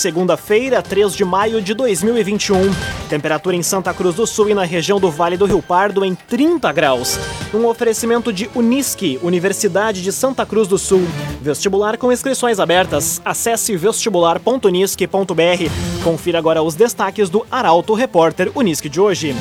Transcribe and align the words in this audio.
segunda-feira, 0.00 0.80
3 0.80 1.14
de 1.14 1.24
maio 1.24 1.60
de 1.60 1.74
2021. 1.74 2.70
Temperatura 3.08 3.54
em 3.54 3.62
Santa 3.62 3.92
Cruz 3.92 4.16
do 4.16 4.26
Sul 4.26 4.48
e 4.48 4.54
na 4.54 4.64
região 4.64 4.98
do 4.98 5.10
Vale 5.10 5.36
do 5.36 5.44
Rio 5.44 5.60
Pardo 5.60 6.04
em 6.04 6.14
30 6.14 6.72
graus. 6.72 7.18
Um 7.52 7.66
oferecimento 7.66 8.32
de 8.32 8.48
Unisque, 8.54 9.18
Universidade 9.22 10.02
de 10.02 10.10
Santa 10.10 10.46
Cruz 10.46 10.66
do 10.66 10.78
Sul. 10.78 11.02
Vestibular 11.42 11.98
com 11.98 12.10
inscrições 12.10 12.58
abertas. 12.58 13.20
Acesse 13.24 13.76
vestibular.unisque.br. 13.76 16.02
Confira 16.02 16.38
agora 16.38 16.62
os 16.62 16.74
destaques 16.74 17.28
do 17.28 17.44
Arauto 17.50 17.92
Repórter 17.92 18.50
Unisque 18.54 18.88
de 18.88 19.00
hoje. 19.00 19.36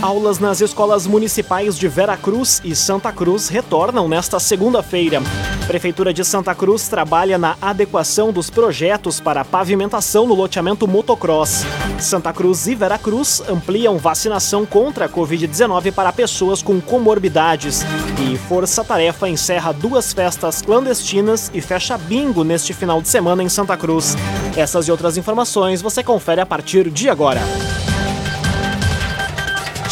Aulas 0.00 0.38
nas 0.38 0.60
escolas 0.60 1.08
municipais 1.08 1.76
de 1.76 1.88
Vera 1.88 2.16
Cruz 2.16 2.60
e 2.64 2.72
Santa 2.72 3.10
Cruz 3.10 3.48
retornam 3.48 4.08
nesta 4.08 4.38
segunda-feira. 4.38 5.20
Prefeitura 5.66 6.14
de 6.14 6.24
Santa 6.24 6.54
Cruz 6.54 6.86
trabalha 6.86 7.36
na 7.36 7.56
adequação 7.60 8.32
dos 8.32 8.48
projetos 8.48 9.18
para 9.18 9.44
pavimentação 9.44 10.24
no 10.24 10.34
loteamento 10.34 10.86
motocross. 10.86 11.64
Santa 11.98 12.32
Cruz 12.32 12.68
e 12.68 12.76
Vera 12.76 12.96
Cruz 12.96 13.42
ampliam 13.48 13.98
vacinação 13.98 14.64
contra 14.64 15.06
a 15.06 15.08
Covid-19 15.08 15.92
para 15.92 16.12
pessoas 16.12 16.62
com 16.62 16.80
comorbidades. 16.80 17.82
E 18.22 18.36
Força 18.36 18.84
Tarefa 18.84 19.28
encerra 19.28 19.72
duas 19.72 20.12
festas 20.12 20.62
clandestinas 20.62 21.50
e 21.52 21.60
fecha 21.60 21.98
bingo 21.98 22.44
neste 22.44 22.72
final 22.72 23.02
de 23.02 23.08
semana 23.08 23.42
em 23.42 23.48
Santa 23.48 23.76
Cruz. 23.76 24.16
Essas 24.56 24.86
e 24.86 24.92
outras 24.92 25.16
informações 25.16 25.82
você 25.82 26.04
confere 26.04 26.40
a 26.40 26.46
partir 26.46 26.88
de 26.88 27.10
agora. 27.10 27.40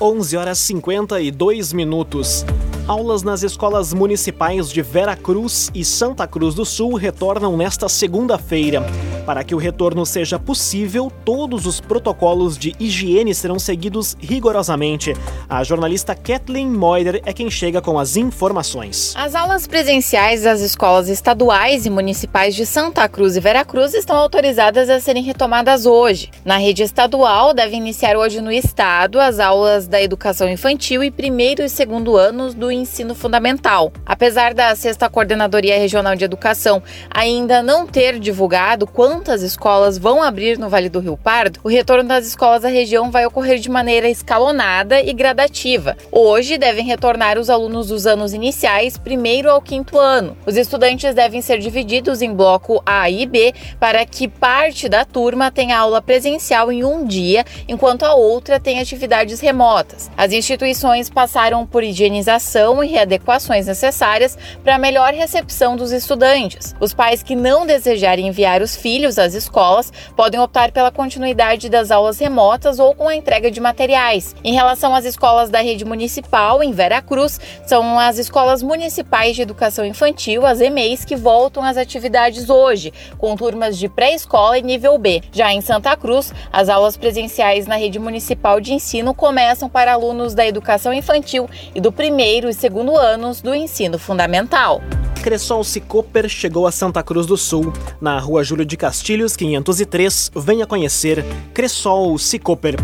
11 0.00 0.36
horas 0.36 0.58
52 0.58 1.72
minutos. 1.72 2.44
Aulas 2.88 3.22
nas 3.22 3.42
escolas 3.42 3.92
municipais 3.92 4.70
de 4.70 4.80
Vera 4.80 5.14
Cruz 5.14 5.70
e 5.74 5.84
Santa 5.84 6.26
Cruz 6.26 6.54
do 6.54 6.64
Sul 6.64 6.94
retornam 6.94 7.54
nesta 7.54 7.86
segunda-feira. 7.86 8.82
Para 9.26 9.44
que 9.44 9.54
o 9.54 9.58
retorno 9.58 10.06
seja 10.06 10.38
possível, 10.38 11.12
todos 11.22 11.66
os 11.66 11.82
protocolos 11.82 12.56
de 12.56 12.74
higiene 12.80 13.34
serão 13.34 13.58
seguidos 13.58 14.16
rigorosamente. 14.18 15.12
A 15.46 15.62
jornalista 15.62 16.14
Kathleen 16.14 16.70
Moider 16.70 17.20
é 17.26 17.32
quem 17.34 17.50
chega 17.50 17.82
com 17.82 17.98
as 17.98 18.16
informações. 18.16 19.12
As 19.14 19.34
aulas 19.34 19.66
presenciais 19.66 20.44
das 20.44 20.62
escolas 20.62 21.10
estaduais 21.10 21.84
e 21.84 21.90
municipais 21.90 22.54
de 22.54 22.64
Santa 22.64 23.06
Cruz 23.06 23.36
e 23.36 23.40
Vera 23.40 23.66
Cruz 23.66 23.92
estão 23.92 24.16
autorizadas 24.16 24.88
a 24.88 24.98
serem 24.98 25.22
retomadas 25.22 25.84
hoje. 25.84 26.30
Na 26.42 26.56
rede 26.56 26.82
estadual, 26.82 27.52
devem 27.52 27.80
iniciar 27.80 28.16
hoje 28.16 28.40
no 28.40 28.50
estado 28.50 29.20
as 29.20 29.38
aulas 29.38 29.86
da 29.86 30.00
educação 30.00 30.48
infantil 30.48 31.04
e 31.04 31.10
primeiro 31.10 31.62
e 31.62 31.68
segundo 31.68 32.16
anos 32.16 32.54
do 32.54 32.77
ensino 32.78 33.14
fundamental. 33.14 33.92
Apesar 34.06 34.54
da 34.54 34.74
sexta 34.74 35.08
coordenadoria 35.08 35.78
regional 35.78 36.16
de 36.16 36.24
educação 36.24 36.82
ainda 37.10 37.62
não 37.62 37.86
ter 37.86 38.18
divulgado 38.18 38.86
quantas 38.86 39.42
escolas 39.42 39.98
vão 39.98 40.22
abrir 40.22 40.58
no 40.58 40.68
Vale 40.68 40.88
do 40.88 41.00
Rio 41.00 41.16
Pardo, 41.16 41.60
o 41.62 41.68
retorno 41.68 42.08
das 42.08 42.26
escolas 42.26 42.62
da 42.62 42.68
região 42.68 43.10
vai 43.10 43.26
ocorrer 43.26 43.58
de 43.58 43.70
maneira 43.70 44.08
escalonada 44.08 45.00
e 45.00 45.12
gradativa. 45.12 45.96
Hoje 46.10 46.58
devem 46.58 46.84
retornar 46.84 47.38
os 47.38 47.50
alunos 47.50 47.88
dos 47.88 48.06
anos 48.06 48.32
iniciais, 48.32 48.96
primeiro 48.96 49.50
ao 49.50 49.60
quinto 49.60 49.98
ano. 49.98 50.36
Os 50.46 50.56
estudantes 50.56 51.14
devem 51.14 51.40
ser 51.40 51.58
divididos 51.58 52.22
em 52.22 52.32
bloco 52.32 52.82
A 52.84 53.08
e 53.10 53.26
B 53.26 53.52
para 53.78 54.04
que 54.04 54.28
parte 54.28 54.88
da 54.88 55.04
turma 55.04 55.50
tenha 55.50 55.78
aula 55.78 56.00
presencial 56.00 56.70
em 56.70 56.84
um 56.84 57.04
dia, 57.04 57.44
enquanto 57.66 58.04
a 58.04 58.14
outra 58.14 58.60
tem 58.60 58.80
atividades 58.80 59.40
remotas. 59.40 60.10
As 60.16 60.32
instituições 60.32 61.08
passaram 61.08 61.66
por 61.66 61.82
higienização 61.82 62.67
e 62.82 62.86
readequações 62.86 63.66
necessárias 63.66 64.36
para 64.62 64.74
a 64.74 64.78
melhor 64.78 65.12
recepção 65.14 65.76
dos 65.76 65.90
estudantes. 65.90 66.74
Os 66.78 66.92
pais 66.92 67.22
que 67.22 67.34
não 67.34 67.66
desejarem 67.66 68.28
enviar 68.28 68.62
os 68.62 68.76
filhos 68.76 69.18
às 69.18 69.34
escolas 69.34 69.92
podem 70.14 70.38
optar 70.38 70.70
pela 70.70 70.90
continuidade 70.90 71.68
das 71.68 71.90
aulas 71.90 72.18
remotas 72.18 72.78
ou 72.78 72.94
com 72.94 73.08
a 73.08 73.16
entrega 73.16 73.50
de 73.50 73.60
materiais. 73.60 74.36
Em 74.44 74.52
relação 74.52 74.94
às 74.94 75.04
escolas 75.04 75.50
da 75.50 75.60
rede 75.60 75.84
municipal, 75.84 76.62
em 76.62 76.72
Vera 76.72 77.00
Cruz, 77.00 77.40
são 77.66 77.98
as 77.98 78.18
escolas 78.18 78.62
municipais 78.62 79.34
de 79.34 79.42
educação 79.42 79.84
infantil, 79.84 80.44
as 80.44 80.60
EMEIs, 80.60 81.04
que 81.04 81.16
voltam 81.16 81.62
às 81.62 81.76
atividades 81.76 82.50
hoje, 82.50 82.92
com 83.16 83.34
turmas 83.34 83.78
de 83.78 83.88
pré-escola 83.88 84.58
e 84.58 84.62
nível 84.62 84.98
B. 84.98 85.22
Já 85.32 85.52
em 85.52 85.60
Santa 85.60 85.96
Cruz, 85.96 86.32
as 86.52 86.68
aulas 86.68 86.96
presenciais 86.96 87.66
na 87.66 87.76
rede 87.76 87.98
municipal 87.98 88.60
de 88.60 88.74
ensino 88.74 89.14
começam 89.14 89.68
para 89.68 89.92
alunos 89.92 90.34
da 90.34 90.46
educação 90.46 90.92
infantil 90.92 91.48
e 91.74 91.80
do 91.80 91.92
primeiro 91.92 92.48
segundo 92.58 92.98
anos 92.98 93.40
do 93.40 93.54
ensino 93.54 93.98
fundamental. 93.98 94.82
Cressol 95.22 95.62
Cicoper 95.62 96.28
chegou 96.28 96.66
a 96.66 96.72
Santa 96.72 97.02
Cruz 97.02 97.26
do 97.26 97.36
Sul. 97.36 97.72
Na 98.00 98.18
rua 98.18 98.42
Júlio 98.42 98.64
de 98.64 98.76
Castilhos, 98.76 99.36
503, 99.36 100.32
venha 100.34 100.66
conhecer 100.66 101.24
Cressol 101.54 102.18
Cicoper. 102.18 102.76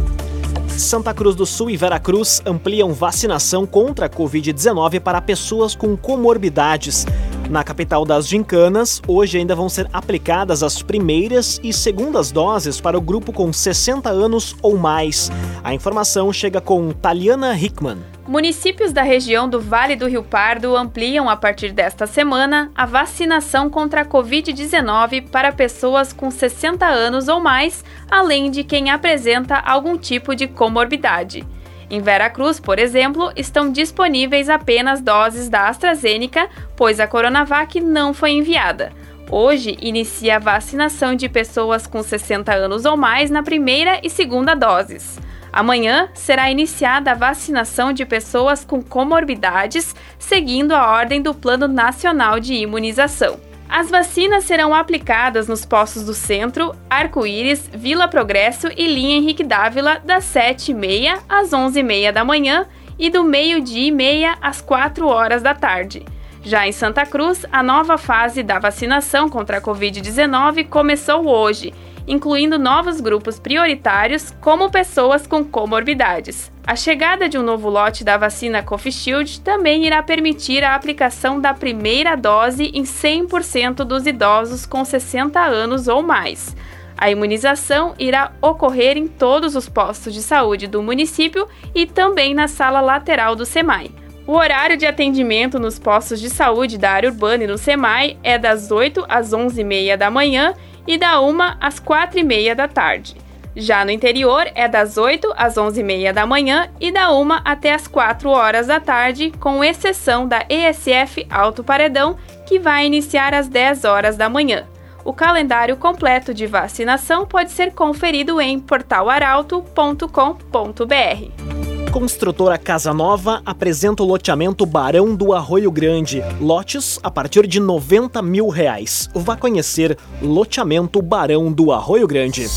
Santa 0.69 1.15
Cruz 1.15 1.37
do 1.37 1.47
Sul 1.47 1.71
e 1.71 1.77
Veracruz 1.77 2.43
ampliam 2.45 2.93
vacinação 2.93 3.65
contra 3.65 4.07
a 4.07 4.11
Covid-19 4.11 5.01
para 5.01 5.21
pessoas 5.21 5.75
com 5.75 5.97
comorbidades. 5.97 7.07
Na 7.50 7.62
capital 7.62 8.06
das 8.06 8.27
gincanas, 8.27 9.03
hoje 9.06 9.37
ainda 9.37 9.55
vão 9.55 9.69
ser 9.69 9.87
aplicadas 9.93 10.62
as 10.62 10.82
primeiras 10.82 11.60
e 11.62 11.75
segundas 11.75 12.32
doses 12.32 12.81
para 12.81 12.97
o 12.97 13.00
grupo 13.00 13.32
com 13.32 13.53
60 13.53 14.09
anos 14.09 14.56
ou 14.62 14.78
mais. 14.78 15.31
A 15.62 15.75
informação 15.75 16.33
chega 16.33 16.60
com 16.60 16.91
Taliana 16.91 17.54
Hickman. 17.54 17.99
Municípios 18.27 18.93
da 18.94 19.03
região 19.03 19.47
do 19.47 19.60
Vale 19.60 19.94
do 19.94 20.09
Rio 20.09 20.22
Pardo 20.22 20.75
ampliam 20.75 21.28
a 21.28 21.37
partir 21.37 21.72
desta 21.72 22.06
semana 22.06 22.72
a 22.75 22.87
vacinação 22.87 23.69
contra 23.69 24.00
a 24.00 24.06
Covid-19 24.06 25.28
para 25.28 25.53
pessoas 25.53 26.15
com 26.15 26.31
60 26.31 26.87
anos 26.87 27.28
ou 27.28 27.41
mais, 27.41 27.84
além 28.10 28.50
de 28.50 28.65
quem 28.65 28.91
apresenta 28.91 29.56
algum 29.56 29.99
tipo 29.99 30.34
de 30.34 30.49
comorbidade. 30.49 31.47
Em 31.94 32.00
Veracruz, 32.00 32.59
por 32.59 32.81
exemplo, 32.81 33.31
estão 33.37 33.71
disponíveis 33.71 34.50
apenas 34.50 35.00
doses 35.00 35.49
da 35.49 35.69
AstraZeneca, 35.69 36.49
pois 36.75 36.99
a 36.99 37.06
Coronavac 37.06 37.81
não 37.81 38.12
foi 38.12 38.32
enviada. 38.32 38.91
Hoje 39.31 39.78
inicia 39.81 40.34
a 40.34 40.41
vacinação 40.41 41.15
de 41.15 41.28
pessoas 41.28 41.87
com 41.87 42.03
60 42.03 42.53
anos 42.53 42.84
ou 42.84 42.97
mais 42.97 43.31
na 43.31 43.44
primeira 43.44 44.00
e 44.03 44.10
segunda 44.10 44.56
doses. 44.56 45.21
Amanhã 45.53 46.09
será 46.15 46.50
iniciada 46.50 47.12
a 47.12 47.15
vacinação 47.15 47.93
de 47.93 48.04
pessoas 48.04 48.65
com 48.65 48.83
comorbidades, 48.83 49.94
seguindo 50.19 50.72
a 50.72 50.91
ordem 50.91 51.22
do 51.22 51.33
Plano 51.33 51.69
Nacional 51.69 52.41
de 52.41 52.54
Imunização. 52.54 53.53
As 53.69 53.91
vacinas 53.91 54.45
serão 54.45 54.75
aplicadas 54.75 55.49
nos 55.49 55.65
postos 55.65 56.05
do 56.05 56.15
Centro, 56.15 56.75
Arco-Íris, 56.89 57.69
Vila 57.73 58.07
Progresso 58.07 58.69
e 58.77 58.87
Linha 58.87 59.17
Henrique 59.17 59.43
Dávila 59.43 60.01
das 60.05 60.25
7h30 60.25 61.19
às 61.29 61.51
11h30 61.51 62.13
da 62.13 62.25
manhã 62.25 62.67
e 62.99 63.11
do 63.11 63.25
meio-dia 63.25 63.89
e 63.89 63.91
meia 63.91 64.37
às 64.41 64.61
4 64.61 65.07
horas 65.07 65.43
da 65.43 65.55
tarde. 65.55 66.05
Já 66.43 66.69
em 66.69 66.73
Santa 66.73 67.07
Cruz, 67.07 67.47
a 67.51 67.63
nova 67.63 67.97
fase 67.97 68.43
da 68.43 68.59
vacinação 68.59 69.31
contra 69.31 69.59
a 69.59 69.63
Covid-19 69.63 70.69
começou 70.69 71.27
hoje 71.27 71.73
incluindo 72.06 72.59
novos 72.59 73.01
grupos 73.01 73.39
prioritários, 73.39 74.30
como 74.41 74.71
pessoas 74.71 75.27
com 75.27 75.45
comorbidades. 75.45 76.53
A 76.66 76.74
chegada 76.74 77.28
de 77.28 77.36
um 77.36 77.42
novo 77.42 77.68
lote 77.68 78.03
da 78.03 78.16
vacina 78.16 78.62
Covishield 78.62 79.41
também 79.41 79.84
irá 79.86 80.03
permitir 80.03 80.65
a 80.65 80.74
aplicação 80.74 81.41
da 81.41 81.53
primeira 81.53 82.16
dose 82.16 82.71
em 82.72 82.84
100% 82.84 83.84
dos 83.84 84.06
idosos 84.06 84.65
com 84.65 84.84
60 84.84 85.39
anos 85.41 85.89
ou 85.89 86.03
mais. 86.03 86.56
A 86.97 87.10
imunização 87.10 87.95
irá 87.98 88.33
ocorrer 88.41 88.97
em 88.97 89.07
todos 89.07 89.57
os 89.57 89.68
postos 89.68 90.15
de 90.15 90.22
saúde 90.22 90.66
do 90.66 90.83
município 90.83 91.47
e 91.74 91.86
também 91.86 92.33
na 92.33 92.48
sala 92.48 92.80
lateral 92.80 93.34
do 93.34 93.45
SEMAI. 93.45 93.91
O 94.27 94.33
horário 94.33 94.77
de 94.77 94.86
atendimento 94.86 95.59
nos 95.59 95.78
postos 95.78 96.18
de 96.18 96.30
saúde 96.30 96.78
da 96.78 96.92
área 96.92 97.10
urbana 97.10 97.45
e 97.45 97.47
no 97.47 97.59
SEMAI 97.59 98.16
é 98.22 98.39
das 98.39 98.71
8 98.71 99.04
às 99.07 99.33
11h30 99.33 99.98
da 99.98 100.10
manhã 100.10 100.54
e 100.86 100.98
da 100.98 101.21
1 101.21 101.39
às 101.60 101.78
4 101.78 102.19
e 102.19 102.22
meia 102.22 102.54
da 102.54 102.69
tarde. 102.69 103.16
Já 103.57 103.84
no 103.84 103.92
interior 103.92 104.51
é 104.54 104.66
das 104.66 104.98
8 104.98 105.33
às 105.36 105.57
11 105.57 105.81
e 105.81 105.84
meia 105.84 106.13
da 106.13 106.27
manhã 106.27 106.69
e 106.81 106.91
da 106.91 107.13
1 107.13 107.34
até 107.45 107.72
as 107.72 107.86
4 107.86 108.28
horas 108.28 108.66
da 108.66 108.81
tarde, 108.81 109.33
com 109.39 109.63
exceção 109.63 110.27
da 110.27 110.45
ESF 110.48 111.25
Alto 111.31 111.63
Paredão, 111.63 112.16
que 112.47 112.59
vai 112.59 112.84
iniciar 112.84 113.33
às 113.33 113.47
10 113.47 113.84
horas 113.84 114.16
da 114.16 114.28
manhã. 114.28 114.66
O 115.04 115.13
calendário 115.13 115.77
completo 115.77 116.34
de 116.34 116.47
vacinação 116.47 117.27
pode 117.27 117.53
ser 117.53 117.72
conferido 117.72 118.41
em 118.41 118.59
portalaralto.com.br. 118.59 121.53
Construtora 121.95 122.59
Casa 122.59 122.93
Nova 122.93 123.41
apresenta 123.47 124.03
o 124.03 124.07
loteamento 124.07 124.67
Barão 124.67 125.15
do 125.15 125.33
Arroio 125.33 125.71
Grande. 125.71 126.25
Lotes 126.41 126.99
a 127.05 127.09
partir 127.09 127.47
de 127.47 127.61
90 127.61 128.21
mil 128.21 128.49
reais. 128.49 129.09
Vá 129.15 129.37
conhecer 129.37 129.97
loteamento 130.21 131.01
Barão 131.01 131.53
do 131.53 131.71
Arroio 131.71 132.09
Grande. 132.09 132.49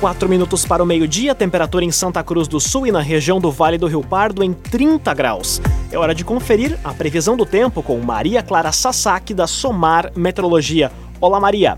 4 0.00 0.26
minutos 0.26 0.64
para 0.64 0.82
o 0.82 0.86
meio-dia, 0.86 1.34
temperatura 1.34 1.84
em 1.84 1.92
Santa 1.92 2.24
Cruz 2.24 2.48
do 2.48 2.58
Sul 2.58 2.86
e 2.86 2.90
na 2.90 3.02
região 3.02 3.38
do 3.38 3.50
Vale 3.50 3.76
do 3.76 3.86
Rio 3.86 4.02
Pardo 4.02 4.42
em 4.42 4.54
30 4.54 5.12
graus. 5.12 5.60
É 5.92 5.98
hora 5.98 6.14
de 6.14 6.24
conferir 6.24 6.78
a 6.82 6.94
previsão 6.94 7.36
do 7.36 7.44
tempo 7.44 7.82
com 7.82 8.00
Maria 8.00 8.42
Clara 8.42 8.72
Sasaki 8.72 9.34
da 9.34 9.46
Somar 9.46 10.12
Meteorologia. 10.16 10.90
Olá, 11.20 11.38
Maria. 11.38 11.76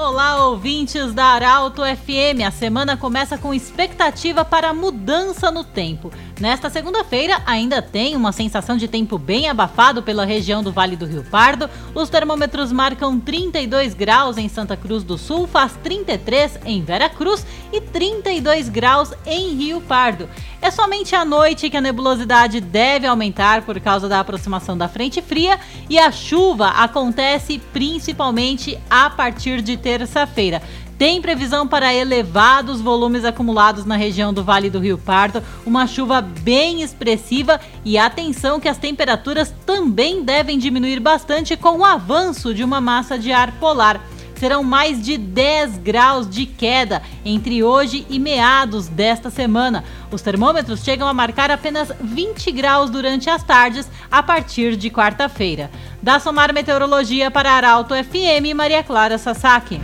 Olá, 0.00 0.46
ouvintes 0.46 1.12
da 1.12 1.24
Arauto 1.24 1.82
FM. 1.82 2.46
A 2.46 2.52
semana 2.52 2.96
começa 2.96 3.36
com 3.36 3.52
expectativa 3.52 4.44
para 4.44 4.72
mudança 4.72 5.50
no 5.50 5.64
tempo. 5.64 6.12
Nesta 6.38 6.70
segunda-feira, 6.70 7.42
ainda 7.44 7.82
tem 7.82 8.14
uma 8.14 8.30
sensação 8.30 8.76
de 8.76 8.86
tempo 8.86 9.18
bem 9.18 9.48
abafado 9.48 10.00
pela 10.00 10.24
região 10.24 10.62
do 10.62 10.70
Vale 10.70 10.94
do 10.94 11.04
Rio 11.04 11.24
Pardo. 11.24 11.68
Os 11.96 12.08
termômetros 12.08 12.70
marcam 12.70 13.18
32 13.18 13.92
graus 13.92 14.38
em 14.38 14.48
Santa 14.48 14.76
Cruz 14.76 15.02
do 15.02 15.18
Sul, 15.18 15.48
faz 15.48 15.72
33 15.82 16.60
em 16.64 16.80
Vera 16.80 17.08
Cruz 17.08 17.44
e 17.72 17.80
32 17.80 18.68
graus 18.68 19.12
em 19.26 19.56
Rio 19.56 19.80
Pardo. 19.80 20.28
É 20.62 20.70
somente 20.70 21.16
à 21.16 21.24
noite 21.24 21.68
que 21.68 21.76
a 21.76 21.80
nebulosidade 21.80 22.60
deve 22.60 23.06
aumentar 23.06 23.62
por 23.62 23.80
causa 23.80 24.08
da 24.08 24.20
aproximação 24.20 24.78
da 24.78 24.88
frente 24.88 25.20
fria 25.20 25.58
e 25.90 25.98
a 25.98 26.12
chuva 26.12 26.68
acontece 26.68 27.58
principalmente 27.72 28.78
a 28.88 29.10
partir 29.10 29.60
de 29.60 29.76
terça-feira. 29.88 30.60
Tem 30.98 31.22
previsão 31.22 31.66
para 31.66 31.94
elevados 31.94 32.78
volumes 32.78 33.24
acumulados 33.24 33.86
na 33.86 33.96
região 33.96 34.34
do 34.34 34.44
Vale 34.44 34.68
do 34.68 34.78
Rio 34.78 34.98
Pardo, 34.98 35.42
uma 35.64 35.86
chuva 35.86 36.20
bem 36.20 36.82
expressiva 36.82 37.58
e 37.86 37.96
atenção 37.96 38.60
que 38.60 38.68
as 38.68 38.76
temperaturas 38.76 39.54
também 39.64 40.22
devem 40.22 40.58
diminuir 40.58 41.00
bastante 41.00 41.56
com 41.56 41.78
o 41.78 41.84
avanço 41.86 42.52
de 42.52 42.62
uma 42.62 42.82
massa 42.82 43.18
de 43.18 43.32
ar 43.32 43.52
polar 43.52 43.98
serão 44.38 44.62
mais 44.62 45.02
de 45.02 45.18
10 45.18 45.78
graus 45.78 46.28
de 46.28 46.46
queda 46.46 47.02
entre 47.24 47.62
hoje 47.62 48.06
e 48.08 48.18
meados 48.18 48.88
desta 48.88 49.30
semana. 49.30 49.84
Os 50.10 50.22
termômetros 50.22 50.82
chegam 50.82 51.06
a 51.06 51.12
marcar 51.12 51.50
apenas 51.50 51.92
20 52.00 52.50
graus 52.52 52.90
durante 52.90 53.28
as 53.28 53.42
tardes 53.42 53.88
a 54.10 54.22
partir 54.22 54.76
de 54.76 54.90
quarta-feira. 54.90 55.70
Da 56.02 56.18
Somar 56.18 56.52
Meteorologia 56.54 57.30
para 57.30 57.52
Arauto 57.52 57.94
FM, 57.94 58.54
Maria 58.54 58.82
Clara 58.82 59.18
Sasaki. 59.18 59.80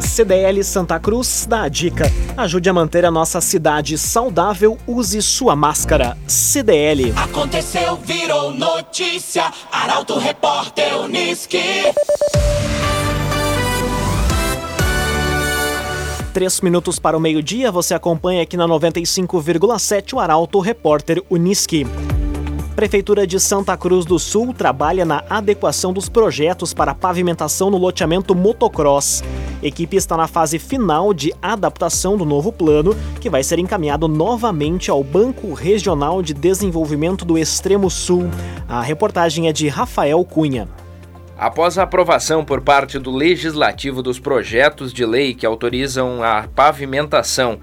CDL 0.00 0.62
Santa 0.62 0.98
Cruz 0.98 1.46
dá 1.48 1.62
a 1.62 1.68
dica. 1.68 2.10
Ajude 2.36 2.68
a 2.70 2.72
manter 2.72 3.04
a 3.04 3.10
nossa 3.10 3.40
cidade 3.40 3.98
saudável, 3.98 4.78
use 4.86 5.20
sua 5.20 5.56
máscara. 5.56 6.16
CDL. 6.26 7.12
Aconteceu, 7.16 7.96
virou 7.96 8.52
notícia. 8.52 9.50
Arauto 9.70 10.18
Repórter 10.18 10.96
Uniski. 10.98 11.92
Três 16.36 16.60
minutos 16.60 16.98
para 16.98 17.16
o 17.16 17.20
meio-dia, 17.20 17.72
você 17.72 17.94
acompanha 17.94 18.42
aqui 18.42 18.58
na 18.58 18.68
95,7 18.68 20.12
o 20.12 20.20
Arauto 20.20 20.60
Repórter 20.60 21.22
Uniski. 21.30 21.86
Prefeitura 22.74 23.26
de 23.26 23.40
Santa 23.40 23.74
Cruz 23.74 24.04
do 24.04 24.18
Sul 24.18 24.52
trabalha 24.52 25.06
na 25.06 25.24
adequação 25.30 25.94
dos 25.94 26.10
projetos 26.10 26.74
para 26.74 26.94
pavimentação 26.94 27.70
no 27.70 27.78
loteamento 27.78 28.34
motocross. 28.34 29.24
Equipe 29.62 29.96
está 29.96 30.14
na 30.14 30.26
fase 30.26 30.58
final 30.58 31.14
de 31.14 31.32
adaptação 31.40 32.18
do 32.18 32.26
novo 32.26 32.52
plano, 32.52 32.94
que 33.18 33.30
vai 33.30 33.42
ser 33.42 33.58
encaminhado 33.58 34.06
novamente 34.06 34.90
ao 34.90 35.02
Banco 35.02 35.54
Regional 35.54 36.20
de 36.20 36.34
Desenvolvimento 36.34 37.24
do 37.24 37.38
Extremo 37.38 37.88
Sul. 37.88 38.28
A 38.68 38.82
reportagem 38.82 39.48
é 39.48 39.54
de 39.54 39.68
Rafael 39.68 40.22
Cunha. 40.22 40.68
Após 41.38 41.76
a 41.76 41.82
aprovação 41.82 42.42
por 42.42 42.62
parte 42.62 42.98
do 42.98 43.10
Legislativo 43.10 44.02
dos 44.02 44.18
projetos 44.18 44.90
de 44.90 45.04
lei 45.04 45.34
que 45.34 45.44
autorizam 45.44 46.22
a 46.22 46.48
pavimentação 46.54 47.60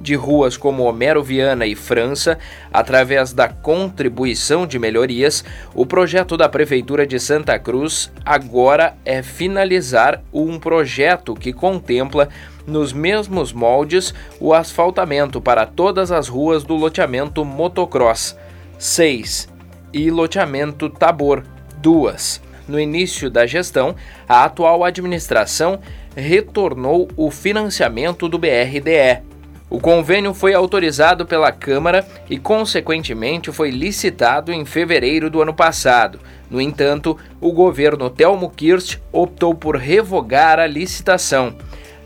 de 0.00 0.14
ruas 0.14 0.56
como 0.56 0.84
Homero 0.84 1.24
Viana 1.24 1.66
e 1.66 1.74
França, 1.74 2.38
através 2.72 3.32
da 3.32 3.48
contribuição 3.48 4.66
de 4.66 4.78
melhorias, 4.78 5.44
o 5.74 5.84
projeto 5.84 6.36
da 6.36 6.48
Prefeitura 6.48 7.06
de 7.06 7.18
Santa 7.18 7.58
Cruz 7.58 8.12
agora 8.24 8.96
é 9.04 9.22
finalizar 9.22 10.22
um 10.32 10.58
projeto 10.58 11.34
que 11.34 11.52
contempla, 11.52 12.28
nos 12.64 12.92
mesmos 12.92 13.52
moldes, 13.52 14.14
o 14.38 14.52
asfaltamento 14.52 15.40
para 15.40 15.66
todas 15.66 16.12
as 16.12 16.28
ruas 16.28 16.62
do 16.62 16.74
loteamento 16.74 17.44
Motocross. 17.44 18.36
6 18.78 19.48
e 19.92 20.10
loteamento 20.10 20.90
Tabor. 20.90 21.42
2. 21.78 22.45
No 22.68 22.80
início 22.80 23.30
da 23.30 23.46
gestão, 23.46 23.94
a 24.28 24.44
atual 24.44 24.84
administração 24.84 25.80
retornou 26.14 27.08
o 27.16 27.30
financiamento 27.30 28.28
do 28.28 28.38
BRDE, 28.38 29.22
o 29.68 29.80
convênio 29.80 30.32
foi 30.32 30.54
autorizado 30.54 31.26
pela 31.26 31.50
Câmara 31.50 32.06
e, 32.30 32.38
consequentemente, 32.38 33.50
foi 33.50 33.70
licitado 33.70 34.52
em 34.52 34.64
fevereiro 34.64 35.28
do 35.28 35.42
ano 35.42 35.52
passado. 35.52 36.20
No 36.48 36.60
entanto, 36.60 37.18
o 37.40 37.50
governo 37.50 38.08
Telmo 38.08 38.48
Kirst 38.48 38.98
optou 39.10 39.56
por 39.56 39.76
revogar 39.76 40.60
a 40.60 40.68
licitação, 40.68 41.56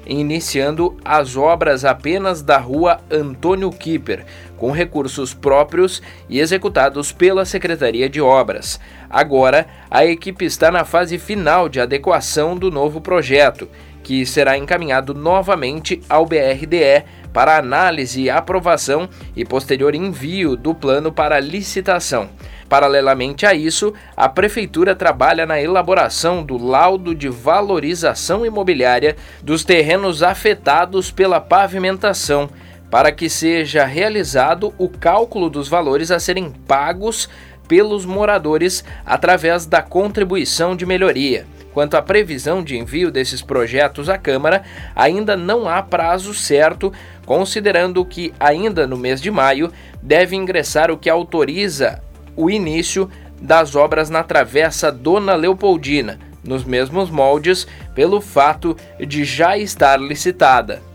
iniciando 0.07 0.97
as 1.05 1.37
obras 1.37 1.85
apenas 1.85 2.41
da 2.41 2.57
rua 2.57 3.01
Antônio 3.11 3.71
Kipper, 3.71 4.25
com 4.61 4.71
recursos 4.71 5.33
próprios 5.33 6.03
e 6.29 6.39
executados 6.39 7.11
pela 7.11 7.47
Secretaria 7.47 8.11
de 8.11 8.21
Obras. 8.21 8.79
Agora, 9.09 9.67
a 9.91 10.05
equipe 10.05 10.45
está 10.45 10.71
na 10.71 10.85
fase 10.85 11.19
final 11.19 11.67
de 11.67 11.81
adequação 11.81 12.55
do 12.55 12.71
novo 12.71 13.01
projeto, 13.01 13.67
que 14.03 14.27
será 14.27 14.59
encaminhado 14.59 15.15
novamente 15.15 16.03
ao 16.11 16.27
BRDE 16.27 17.05
para 17.33 17.57
análise 17.57 18.29
aprovação 18.29 19.09
e 19.35 19.47
posterior 19.47 19.95
envio 19.95 20.57
do 20.57 20.75
plano 20.75 21.11
para 21.11 21.41
licitação. 21.41 22.29
Paralelamente 22.69 23.47
a 23.47 23.55
isso, 23.55 23.95
a 24.17 24.29
Prefeitura 24.29 24.95
trabalha 24.95 25.47
na 25.47 25.61
elaboração 25.61 26.43
do 26.43 26.57
laudo 26.57 27.15
de 27.15 27.29
valorização 27.29 28.45
imobiliária 28.45 29.17
dos 29.43 29.65
terrenos 29.65 30.23
afetados 30.23 31.11
pela 31.11 31.41
pavimentação, 31.41 32.49
para 32.91 33.13
que 33.13 33.29
seja 33.31 33.85
realizado 33.85 34.75
o 34.77 34.89
cálculo 34.89 35.49
dos 35.49 35.69
valores 35.69 36.11
a 36.11 36.19
serem 36.19 36.51
pagos 36.51 37.29
pelos 37.69 38.05
moradores 38.05 38.85
através 39.07 39.65
da 39.65 39.81
contribuição 39.81 40.75
de 40.75 40.85
melhoria. 40.85 41.47
Quanto 41.73 41.97
à 41.97 42.03
previsão 42.03 42.65
de 42.65 42.77
envio 42.77 43.13
desses 43.13 43.43
projetos 43.43 44.09
à 44.09 44.19
Câmara, 44.19 44.65
ainda 44.95 45.37
não 45.37 45.69
há 45.69 45.81
prazo 45.81 46.35
certo, 46.35 46.93
considerando 47.25 48.05
que 48.05 48.35
ainda 48.41 48.89
no 48.89 48.97
mês 48.97 49.21
de 49.21 49.31
maio 49.31 49.71
deve 50.03 50.35
ingressar 50.35 50.91
o 50.91 50.99
que 50.99 51.09
autoriza 51.09 52.03
o 52.37 52.51
início 52.51 53.09
das 53.41 53.77
obras 53.77 54.11
na 54.11 54.25
Travessa 54.25 54.91
Dona 54.91 55.37
Leopoldina, 55.37 56.19
nos 56.43 56.65
mesmos 56.65 57.09
moldes, 57.09 57.69
pelo 57.95 58.21
fato 58.21 58.77
de 58.99 59.25
já 59.25 59.57
estar 59.57 60.01
licitada. 60.01 60.90